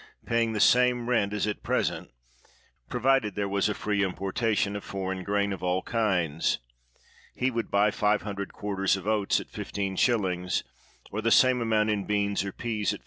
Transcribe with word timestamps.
pay 0.25 0.41
ing 0.41 0.51
the 0.53 0.59
same 0.59 1.07
rent 1.07 1.31
as 1.31 1.45
at 1.45 1.61
present, 1.61 2.09
provided 2.89 3.35
there 3.35 3.47
was 3.47 3.69
a 3.69 3.75
free 3.75 4.01
importation 4.03 4.75
of 4.75 4.83
foreign 4.83 5.23
grain 5.23 5.53
of 5.53 5.61
all 5.61 5.83
kinds. 5.83 6.57
He 7.35 7.51
would 7.51 7.69
buy 7.69 7.91
500 7.91 8.51
quarters 8.51 8.97
of 8.97 9.07
oats 9.07 9.39
at 9.39 9.51
15s., 9.51 10.63
or 11.11 11.21
the 11.21 11.29
same 11.29 11.61
amount 11.61 11.91
in 11.91 12.05
beans 12.05 12.43
or 12.43 12.51
peas 12.51 12.95
at 12.95 12.97
145. 12.97 12.99